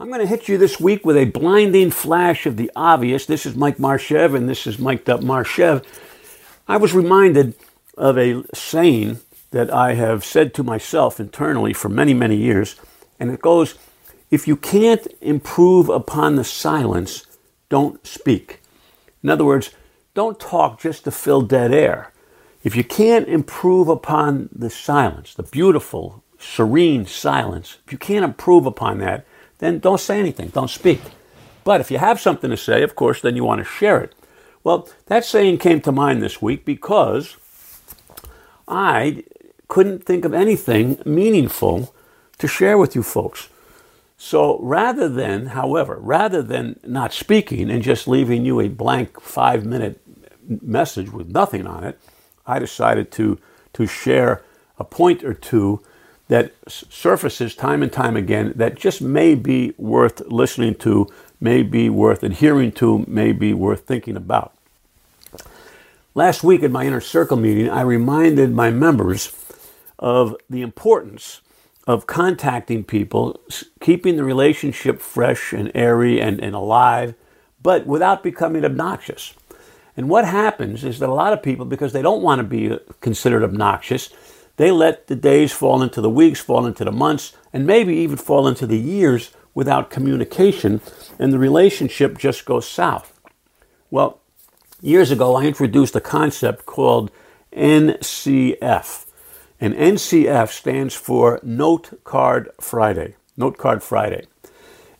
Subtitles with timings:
[0.00, 3.26] I'm going to hit you this week with a blinding flash of the obvious.
[3.26, 5.84] This is Mike Marchev, and this is Mike Marchev.
[6.68, 7.56] I was reminded
[7.96, 9.18] of a saying
[9.50, 12.76] that I have said to myself internally for many, many years,
[13.18, 13.74] and it goes,
[14.30, 17.26] If you can't improve upon the silence,
[17.68, 18.60] don't speak.
[19.24, 19.72] In other words,
[20.14, 22.12] don't talk just to fill dead air.
[22.62, 28.64] If you can't improve upon the silence, the beautiful, serene silence, if you can't improve
[28.64, 29.26] upon that,
[29.58, 31.00] then don't say anything, don't speak.
[31.64, 34.14] But if you have something to say, of course, then you want to share it.
[34.64, 37.36] Well, that saying came to mind this week because
[38.66, 39.24] I
[39.68, 41.94] couldn't think of anything meaningful
[42.38, 43.48] to share with you folks.
[44.16, 49.64] So rather than, however, rather than not speaking and just leaving you a blank five
[49.64, 50.00] minute
[50.48, 52.00] message with nothing on it,
[52.46, 53.38] I decided to,
[53.74, 54.42] to share
[54.78, 55.82] a point or two
[56.28, 61.08] that surfaces time and time again that just may be worth listening to,
[61.40, 64.52] may be worth adhering to, may be worth thinking about.
[66.14, 69.32] Last week at my inner circle meeting, I reminded my members
[69.98, 71.40] of the importance
[71.86, 73.40] of contacting people,
[73.80, 77.14] keeping the relationship fresh and airy and, and alive,
[77.62, 79.32] but without becoming obnoxious.
[79.96, 82.70] And what happens is that a lot of people, because they don't want to be
[82.70, 84.10] uh, considered obnoxious,
[84.58, 88.16] they let the days fall into the weeks, fall into the months, and maybe even
[88.16, 90.80] fall into the years without communication,
[91.18, 93.18] and the relationship just goes south.
[93.90, 94.20] Well,
[94.82, 97.10] years ago, I introduced a concept called
[97.52, 99.06] NCF.
[99.60, 103.14] And NCF stands for Note Card Friday.
[103.36, 104.26] Note Card Friday.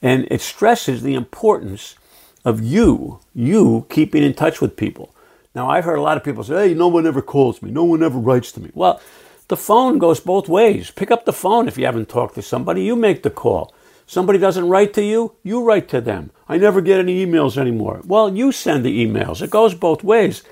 [0.00, 1.96] And it stresses the importance
[2.44, 5.14] of you, you keeping in touch with people.
[5.54, 7.84] Now, I've heard a lot of people say, hey, no one ever calls me, no
[7.84, 8.70] one ever writes to me.
[8.74, 9.00] Well,
[9.48, 10.90] the phone goes both ways.
[10.90, 13.74] Pick up the phone if you haven't talked to somebody, you make the call.
[14.06, 16.30] Somebody doesn't write to you, you write to them.
[16.48, 18.02] I never get any emails anymore.
[18.04, 19.42] Well, you send the emails.
[19.42, 20.42] It goes both ways.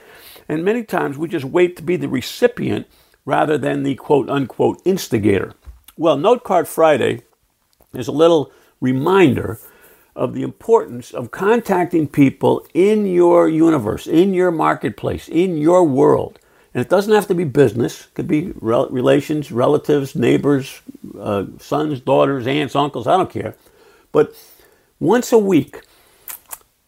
[0.49, 2.87] And many times we just wait to be the recipient
[3.25, 5.55] rather than the quote unquote instigator.
[5.97, 7.23] Well, Note Card Friday
[7.95, 9.61] is a little reminder
[10.17, 16.39] of the importance of contacting people in your universe, in your marketplace, in your world.
[16.75, 18.07] And it doesn't have to be business.
[18.07, 20.81] It could be rel- relations, relatives, neighbors,
[21.19, 23.55] uh, sons, daughters, aunts, uncles, I don't care.
[24.11, 24.35] But
[24.99, 25.83] once a week,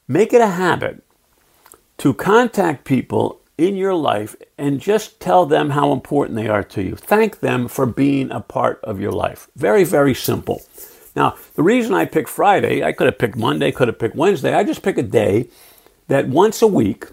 [0.09, 1.05] make it a habit
[1.99, 6.83] to contact people in your life and just tell them how important they are to
[6.83, 6.97] you.
[6.97, 9.49] Thank them for being a part of your life.
[9.57, 10.63] Very, very simple.
[11.15, 14.53] Now, the reason I picked Friday, I could have picked Monday, could have picked Wednesday.
[14.53, 15.49] I just pick a day
[16.09, 17.07] that once a week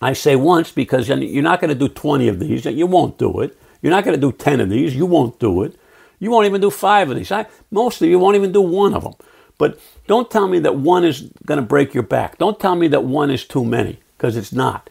[0.00, 3.40] I say once because you're not going to do 20 of these, you won't do
[3.40, 3.56] it.
[3.82, 5.78] You're not going to do 10 of these, you won't do it.
[6.18, 7.32] You won't even do five of these.
[7.32, 9.14] I, most of you won't even do one of them.
[9.56, 12.38] But don't tell me that one is going to break your back.
[12.38, 14.90] Don't tell me that one is too many, because it's not.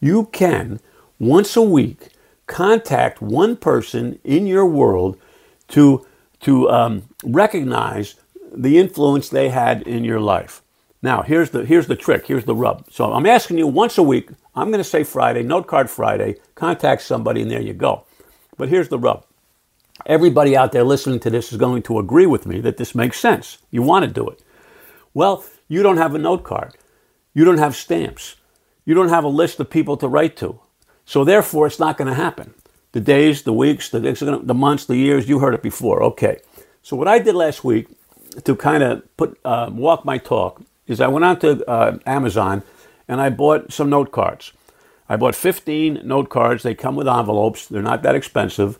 [0.00, 0.80] You can,
[1.18, 2.08] once a week,
[2.46, 5.16] contact one person in your world
[5.68, 6.06] to,
[6.40, 8.16] to um, recognize
[8.52, 10.60] the influence they had in your life.
[11.04, 12.90] Now, here's the, here's the trick, here's the rub.
[12.90, 16.36] So I'm asking you once a week, I'm going to say Friday, note card Friday,
[16.54, 18.04] contact somebody, and there you go.
[18.56, 19.26] But here's the rub.
[20.06, 23.20] Everybody out there listening to this is going to agree with me that this makes
[23.20, 23.58] sense.
[23.70, 24.40] You want to do it.
[25.12, 26.74] Well, you don't have a note card.
[27.34, 28.36] You don't have stamps.
[28.86, 30.58] You don't have a list of people to write to.
[31.04, 32.54] So therefore, it's not going to happen.
[32.92, 36.02] The days, the weeks, the, the months, the years, you heard it before.
[36.02, 36.38] Okay.
[36.80, 37.88] So what I did last week
[38.44, 42.62] to kind of put uh, walk my talk is I went on to uh, Amazon
[43.08, 44.52] and I bought some note cards.
[45.08, 46.62] I bought 15 note cards.
[46.62, 47.68] They come with envelopes.
[47.68, 48.78] They're not that expensive.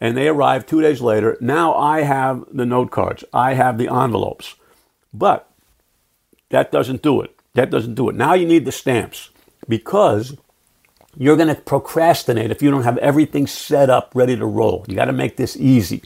[0.00, 1.36] And they arrived two days later.
[1.40, 3.24] Now I have the note cards.
[3.32, 4.54] I have the envelopes.
[5.12, 5.50] But
[6.50, 7.34] that doesn't do it.
[7.54, 8.14] That doesn't do it.
[8.14, 9.30] Now you need the stamps
[9.68, 10.36] because
[11.16, 14.84] you're going to procrastinate if you don't have everything set up, ready to roll.
[14.86, 16.02] You got to make this easy.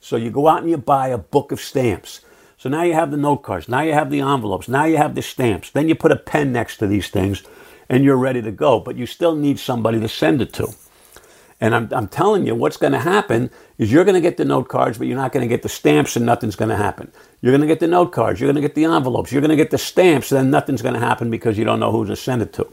[0.00, 2.20] So you go out and you buy a book of stamps.
[2.58, 5.14] So now you have the note cards, now you have the envelopes, now you have
[5.14, 5.70] the stamps.
[5.70, 7.42] Then you put a pen next to these things
[7.88, 8.80] and you're ready to go.
[8.80, 10.74] But you still need somebody to send it to.
[11.60, 14.44] And I'm, I'm telling you, what's going to happen is you're going to get the
[14.44, 17.10] note cards, but you're not going to get the stamps, and nothing's going to happen.
[17.40, 19.50] You're going to get the note cards, you're going to get the envelopes, you're going
[19.50, 22.14] to get the stamps, then nothing's going to happen because you don't know who to
[22.14, 22.72] send it to.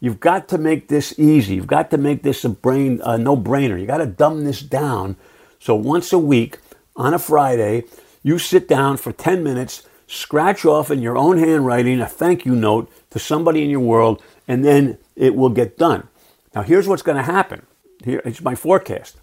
[0.00, 1.54] You've got to make this easy.
[1.54, 3.78] You've got to make this a brain a no-brainer.
[3.78, 5.16] You got to dumb this down.
[5.60, 6.58] So once a week
[6.96, 7.84] on a Friday,
[8.22, 12.54] you sit down for 10 minutes, scratch off in your own handwriting a thank you
[12.54, 16.08] note to somebody in your world, and then it will get done.
[16.54, 17.66] Now, here's what's going to happen.
[18.04, 19.16] Here, it's my forecast.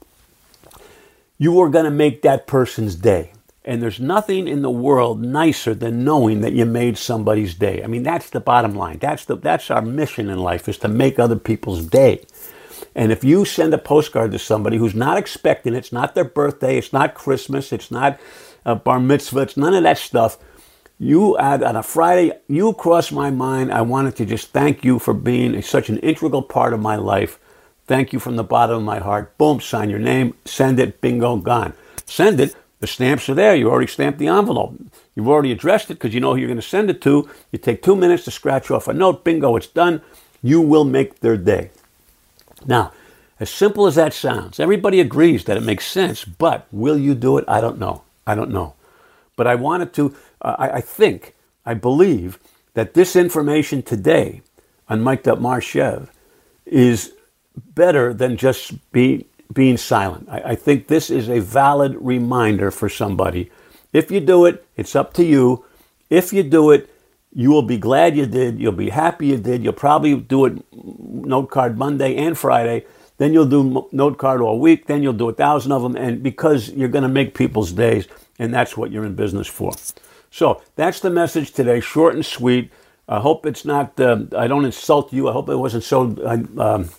[1.38, 3.34] You are going to make that person's day.
[3.66, 7.84] And there's nothing in the world nicer than knowing that you made somebody's day.
[7.84, 8.98] I mean, that's the bottom line.
[8.98, 12.26] That's the that's our mission in life is to make other people's day.
[12.96, 16.24] And if you send a postcard to somebody who's not expecting it, it's not their
[16.24, 18.20] birthday, it's not Christmas, it's not
[18.70, 20.38] a bar mitzvah, it's none of that stuff.
[20.98, 23.72] You add on a Friday, you crossed my mind.
[23.72, 26.98] I wanted to just thank you for being a, such an integral part of my
[26.98, 27.40] life.
[27.88, 29.38] Thank you from the bottom of my heart.
[29.38, 31.74] Boom, sign your name, send it, bingo, gone.
[32.06, 32.56] Send it.
[32.82, 33.56] The stamps are there.
[33.56, 34.76] You already stamped the envelope.
[35.16, 37.30] You've already addressed it because you know who you're going to send it to.
[37.52, 39.24] You take two minutes to scratch off a note.
[39.24, 40.02] Bingo, it's done.
[40.42, 41.72] You will make their day.
[42.66, 42.94] Now,
[43.40, 47.38] as simple as that sounds, everybody agrees that it makes sense, but will you do
[47.38, 47.46] it?
[47.48, 48.04] I don't know.
[48.30, 48.76] I don't know.
[49.36, 51.34] But I wanted to, uh, I, I, think,
[51.66, 52.38] I believe
[52.76, 54.42] that this information today
[54.88, 55.40] on Mike Up
[56.66, 57.14] is
[57.56, 60.28] better than just be, being silent.
[60.30, 63.50] I, I think this is a valid reminder for somebody.
[63.94, 65.66] If you do it, it's up to you.
[66.10, 66.90] If you do it,
[67.34, 68.60] you will be glad you did.
[68.60, 69.64] You'll be happy you did.
[69.64, 72.86] You'll probably do it note card Monday and Friday.
[73.20, 74.88] Then you'll do note card all week.
[74.88, 75.96] Then you'll do a thousand of them.
[75.96, 78.08] And because you're going to make people's days,
[78.40, 79.74] and that's what you're in business for.
[80.32, 82.72] So that's the message today, short and sweet.
[83.08, 85.28] I hope it's not, uh, I don't insult you.
[85.30, 86.90] I hope it wasn't so uh, um,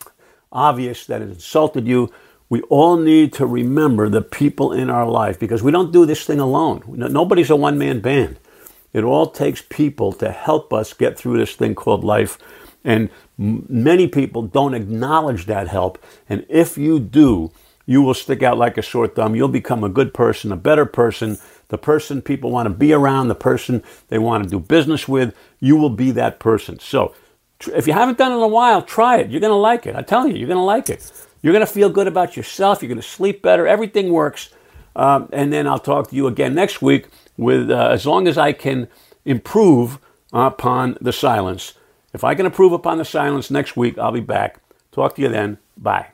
[0.53, 2.13] obvious that it insulted you.
[2.51, 6.25] We all need to remember the people in our life because we don't do this
[6.25, 6.83] thing alone.
[6.87, 8.39] Nobody's a one man band.
[8.93, 12.39] It all takes people to help us get through this thing called life.
[12.85, 16.03] And many people don't acknowledge that help.
[16.29, 17.53] And if you do,
[17.87, 19.35] you will stick out like a sore thumb.
[19.35, 21.39] You'll become a good person, a better person,
[21.69, 25.35] the person people want to be around, the person they want to do business with.
[25.59, 26.79] You will be that person.
[26.79, 27.15] So
[27.75, 29.31] if you haven't done it in a while, try it.
[29.31, 29.95] You're going to like it.
[29.97, 31.11] I tell you, you're going to like it.
[31.43, 32.83] You're going to feel good about yourself.
[32.83, 33.67] You're going to sleep better.
[33.67, 34.51] Everything works.
[34.97, 38.37] Um, and then I'll talk to you again next week with uh, as long as
[38.37, 38.89] I can
[39.25, 39.99] improve
[40.33, 41.75] upon the silence.
[42.13, 44.61] If I can improve upon the silence next week, I'll be back.
[44.93, 45.59] Talk to you then.
[45.77, 46.09] Bye.